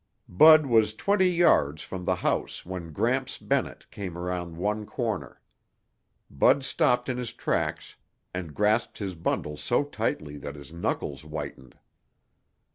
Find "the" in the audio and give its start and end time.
2.05-2.15